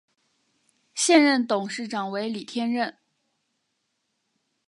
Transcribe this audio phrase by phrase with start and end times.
[0.95, 2.97] 现任董事长为李天任。